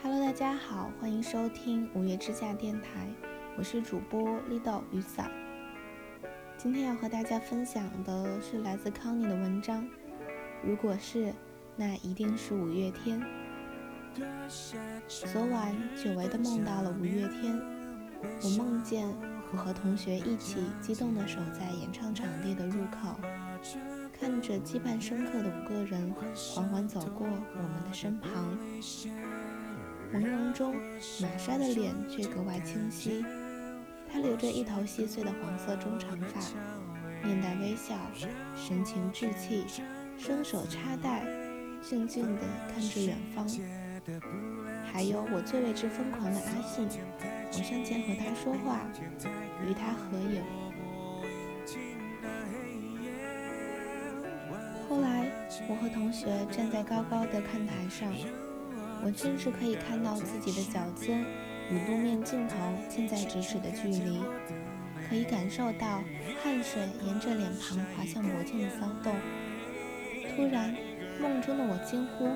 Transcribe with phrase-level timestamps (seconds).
[0.00, 3.08] Hello，大家好，欢迎收听五月之下电台，
[3.56, 5.28] 我是主播绿豆雨伞。
[6.56, 9.84] 今天要和大家分享的是来自康妮的文章。
[10.62, 11.34] 如果是，
[11.74, 13.20] 那一定是五月天。
[15.08, 17.60] 昨晚久违的梦到了五月天，
[18.44, 19.08] 我梦见
[19.52, 23.16] 我和同学一起激动地守在演唱场地的入口，
[24.12, 26.14] 看着羁绊深刻的五个人
[26.54, 28.56] 缓缓走过我们的身旁。
[30.12, 30.74] 朦胧中，
[31.20, 33.24] 玛莎的脸却格外清晰。
[34.10, 36.40] 她留着一头细碎的黄色中长发，
[37.22, 37.94] 面带微笑，
[38.56, 39.64] 神情稚气，
[40.16, 41.26] 双手插袋，
[41.82, 43.46] 静静地看着远方。
[44.90, 46.88] 还有我最为之疯狂的阿信，
[47.52, 48.80] 我上前和他说话，
[49.62, 50.42] 与他合影。
[54.88, 55.30] 后来，
[55.68, 58.10] 我和同学站在高高的看台上。
[59.04, 61.24] 我甚至可以看到自己的脚尖
[61.70, 62.56] 与路面尽头
[62.88, 64.20] 近在咫尺的距离，
[65.08, 66.02] 可以感受到
[66.42, 69.14] 汗水沿着脸庞滑向魔镜的骚动。
[70.34, 70.74] 突然，
[71.20, 72.28] 梦中的我惊呼：“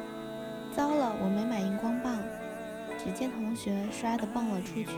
[0.74, 2.18] 糟了，我没买荧光棒！”
[3.02, 4.88] 只见同学唰地蹦了出去，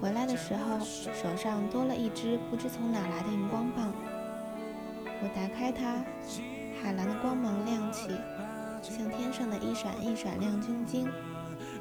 [0.00, 3.92] 回来的时候手上多了一支不知从哪来的荧光棒。
[5.22, 6.02] 我打开它，
[6.82, 8.08] 海蓝的光芒亮起。
[9.00, 11.08] 像天上的一闪一闪亮晶晶，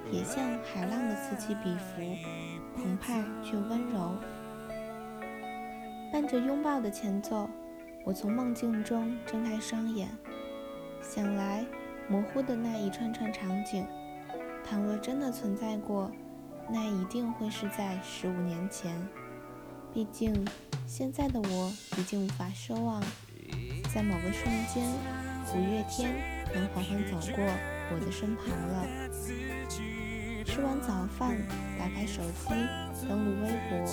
[0.09, 2.01] 也像海浪的此起彼伏，
[2.77, 4.15] 澎湃却温柔。
[6.13, 7.49] 伴着拥抱的前奏，
[8.05, 10.07] 我从梦境中睁开双眼，
[11.01, 11.65] 想来
[12.07, 13.85] 模糊的那一串串场景，
[14.63, 16.09] 倘若真的存在过，
[16.71, 18.95] 那一定会是在十五年前。
[19.93, 20.33] 毕竟，
[20.87, 23.03] 现在的我已经无法奢望，
[23.93, 24.89] 在某个瞬间，
[25.53, 26.38] 五月天。
[26.53, 27.43] 能缓缓走过
[27.91, 28.85] 我的身旁了。
[30.45, 31.37] 吃完早饭，
[31.77, 32.49] 打开手机，
[33.07, 33.85] 登录微博，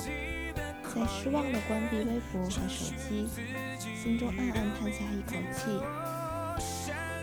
[0.94, 3.28] 在失望地关闭微博和手机，
[4.02, 5.68] 心中暗暗叹下一口气。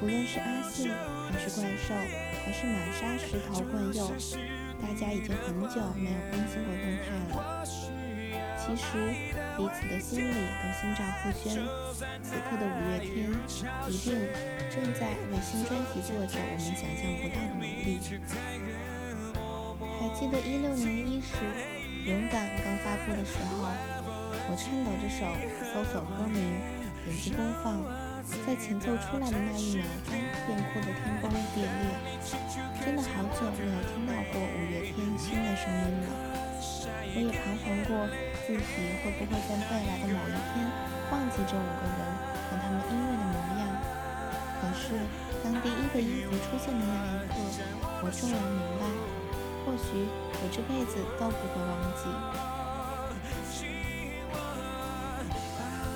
[0.02, 0.92] 无论是阿信，
[1.32, 1.96] 还是怪兽，
[2.46, 4.12] 还是玛莎、石头、冠佑，
[4.82, 7.06] 大家已经很久没有更新过动态
[7.36, 7.64] 了。
[8.60, 11.62] 其实彼此的心里都心照不宣，
[12.24, 13.30] 此刻的五月天
[13.88, 14.18] 一定
[14.74, 18.02] 正在为新专辑做着我们想象不到的努力。
[20.00, 21.38] 还记得一六年伊始，
[22.10, 23.70] 《勇敢》刚发布的时候，
[24.50, 25.22] 我颤抖着手
[25.70, 26.42] 搜索歌名，
[27.06, 27.78] 点击播放，
[28.46, 31.70] 在前奏出来的那一秒钟，便哭得天崩地裂。
[32.84, 36.10] 真的好久没有听到过五月天新的声音了。
[37.16, 38.10] 我也彷徨过。
[38.46, 38.60] 自己
[39.00, 40.68] 会不会在未来的某一天
[41.12, 42.00] 忘记这五个人
[42.44, 43.64] 和他们音乐的模样？
[44.60, 45.00] 可是
[45.42, 47.34] 当第一个音符出现的那一刻，
[48.04, 48.84] 我终于明白，
[49.64, 52.04] 或许我这辈子都不会忘记。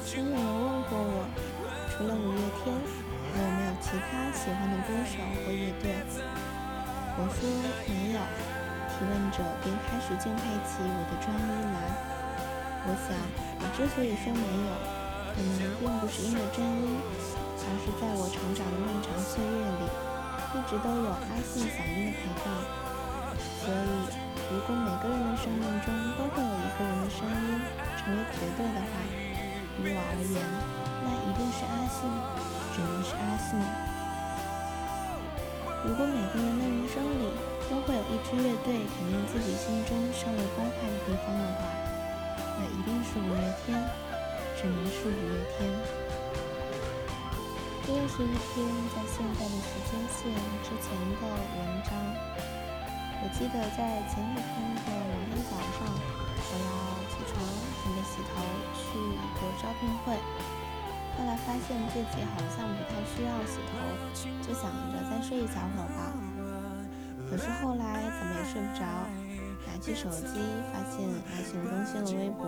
[0.06, 1.28] 曾有人问过我，
[1.92, 2.72] 除了五月天，
[3.36, 5.92] 还有没有其他喜欢的歌手或乐队？
[7.20, 7.44] 我说
[7.92, 8.20] 没有。
[8.88, 12.17] 提问者便开始敬佩起我的专一来。
[12.86, 13.16] 我想，
[13.60, 14.70] 我之所以说没有，
[15.34, 15.50] 可能
[15.80, 17.00] 并不是因为真一，
[17.58, 19.84] 而是在我成长的漫长岁月里，
[20.54, 22.48] 一直都有阿信嗓音的陪伴。
[23.60, 24.08] 所以，
[24.48, 27.60] 如果每个人的生命中都会有一个人的声音
[28.00, 29.04] 成为绝对的话，
[29.84, 30.40] 于我而言，
[31.04, 32.08] 那一定是阿信，
[32.72, 33.60] 只能是阿信。
[35.84, 37.36] 如果每个人的人生里
[37.70, 41.68] 都会有一支乐队肯定自己心中尚未崩坏的地方的话，
[42.58, 43.78] 那一定是五月天，
[44.58, 45.70] 只能是五月天。
[47.86, 50.28] 这又是一篇在现在的时间线
[50.66, 50.92] 之前
[51.22, 51.94] 的文章。
[53.24, 54.52] 我记得在前几天
[54.84, 56.70] 的某天早上，我要
[57.08, 57.40] 起床
[57.82, 58.44] 准备洗头
[58.76, 60.14] 去一个招聘会，
[61.18, 63.80] 后来发现自己好像不太需要洗头，
[64.42, 66.12] 就想着再睡一小会儿吧。
[67.30, 68.84] 可是后来怎么也睡不着。
[69.78, 70.40] 拿起手机，
[70.74, 72.48] 发现阿信更新了微博，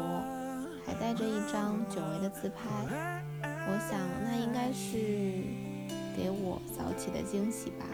[0.84, 2.68] 还带着一张久违的自拍。
[3.44, 4.98] 我想，那应该是
[6.18, 7.86] 给我早起的惊喜吧。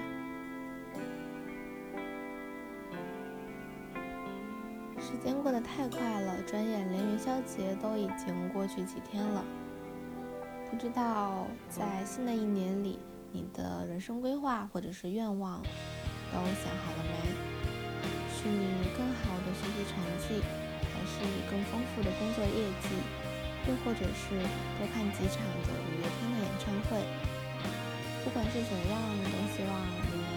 [5.01, 9.43] 时间过得太快了，转眼连元宵节都已经过去几天了。
[10.71, 12.99] 不知道在新的一年里，
[13.33, 15.61] 你的人生规划或者是愿望
[16.31, 17.54] 都想好了没？
[18.45, 20.37] 是更好的学习成绩，
[20.93, 21.17] 还是
[21.49, 22.93] 更丰富的工作业绩，
[23.65, 24.37] 又或者是
[24.77, 27.01] 多看几场的五月天的演唱会？
[28.23, 30.29] 不管是怎样，都希望你能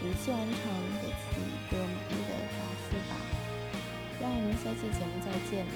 [0.00, 0.54] 如期完成，
[1.02, 3.12] 给自己一个满意的答复吧。
[4.20, 5.66] 让我们下期节目再见。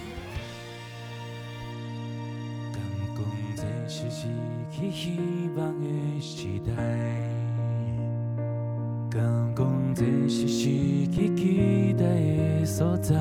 [9.95, 10.65] 这是失
[11.09, 13.15] 去期待的所在？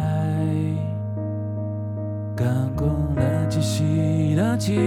[2.35, 2.47] 敢
[2.77, 3.83] 讲咱一世
[4.35, 4.79] 人只有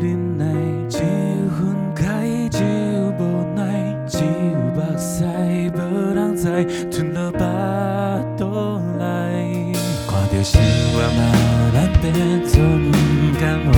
[0.00, 0.44] 忍耐，
[0.88, 1.04] 只有
[1.50, 3.20] 分开，只有无
[3.56, 3.60] 奈，
[4.06, 4.24] 只有
[4.76, 5.24] 目屎
[5.74, 5.78] 无
[6.14, 7.40] 人知，吞落巴
[8.36, 9.72] 肚内。
[10.06, 10.62] 看着生
[10.92, 11.20] 活嘛，
[11.74, 12.04] 咱变
[12.46, 12.92] 作不
[13.40, 13.72] 甘愿，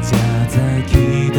[0.00, 0.06] 才
[0.46, 0.54] 知
[0.86, 0.92] 期
[1.30, 1.36] 待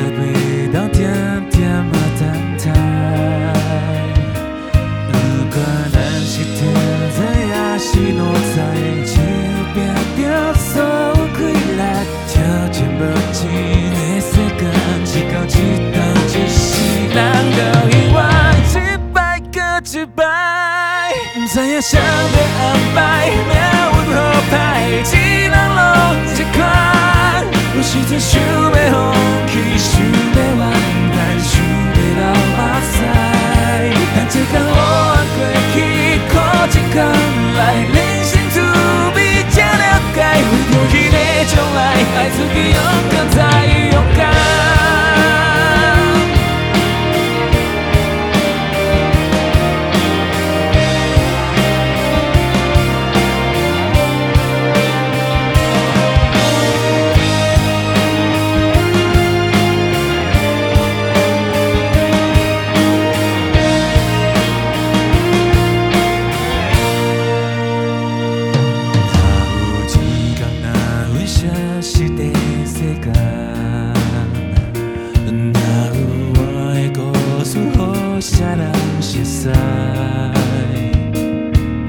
[79.23, 79.49] 熟悉？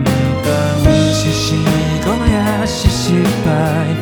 [0.04, 0.06] 不
[0.42, 0.46] 管
[1.12, 1.48] 是成
[2.04, 2.32] 功也
[2.66, 3.02] 是失
[3.44, 3.46] 败，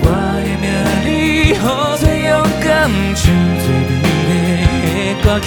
[0.02, 0.04] 我
[0.44, 0.64] 的命
[1.04, 1.08] 里，
[1.50, 1.54] 予
[1.98, 2.30] 最勇
[2.62, 2.66] 敢，
[3.14, 3.22] 唱
[3.60, 3.66] 最
[4.02, 4.04] 美
[4.82, 4.84] 丽
[5.14, 5.46] 的歌曲，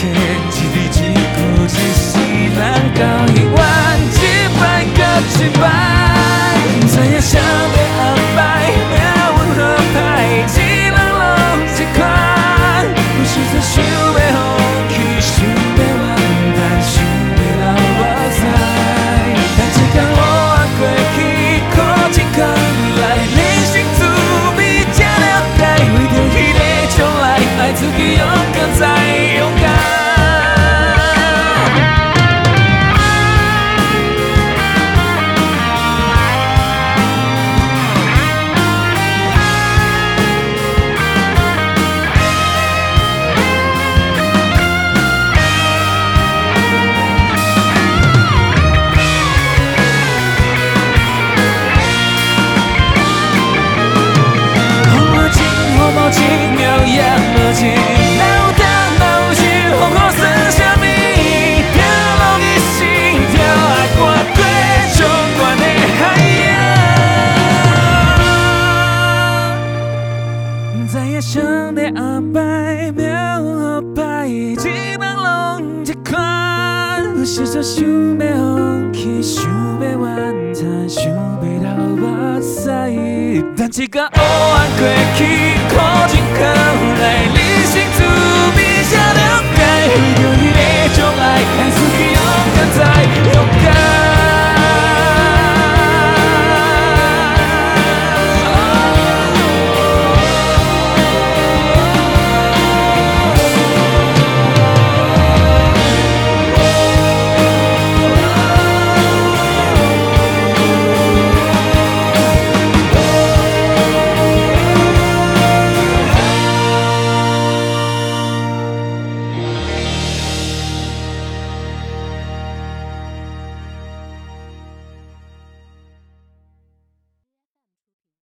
[77.33, 82.27] ฉันจะช่วยไม่ห่วงคิดช่วยไม่หวั่นหาช่วยไม่เล่าว่